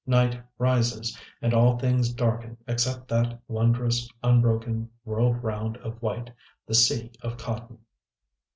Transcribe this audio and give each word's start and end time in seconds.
Night 0.07 0.41
rises; 0.57 1.15
and 1.43 1.53
all 1.53 1.77
things 1.77 2.11
darken 2.11 2.57
except 2.67 3.07
that 3.09 3.39
wondrous 3.47 4.09
unbroken 4.23 4.89
world 5.05 5.43
round 5.43 5.77
of 5.77 6.01
white, 6.01 6.31
the 6.65 6.73
Sea 6.73 7.11
of 7.21 7.37
Cotton. 7.37 7.77